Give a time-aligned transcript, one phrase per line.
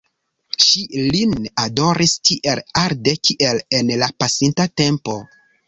[0.67, 5.19] Ŝi lin adoris tiel arde kiel en la pasinta tempo.